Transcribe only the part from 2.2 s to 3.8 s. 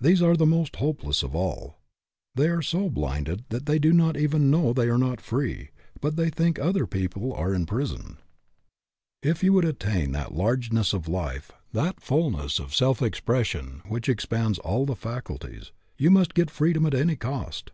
They are so blinded that FREEDOM AT ANY COST 49 they